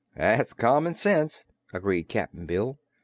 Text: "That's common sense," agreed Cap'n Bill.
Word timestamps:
"That's 0.15 0.53
common 0.53 0.95
sense," 0.95 1.45
agreed 1.71 2.09
Cap'n 2.09 2.47
Bill. 2.47 2.79